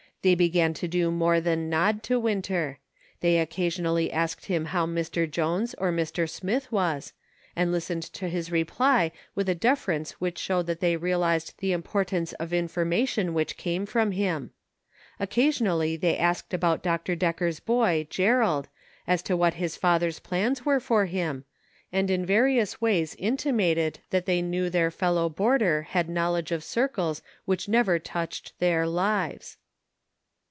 [0.23, 2.77] They began to do more than nod to Winter;
[3.21, 5.27] they occasionally asked him how Mr.
[5.27, 6.29] Jones or Mr.
[6.29, 7.13] Smith was,
[7.55, 11.71] and listened to his reply with a defer ence which showed that they realized the
[11.71, 14.51] impor tance of information which came from him.
[15.19, 17.15] Oc casionally they asked about Dr.
[17.15, 18.67] Decker's boy, Gerald,
[19.07, 21.45] as to what his father's plans were for him,
[21.91, 27.23] and in various ways intimated that they knew their fellow boarder had knowledge of circles
[27.45, 29.57] which never touched their lives.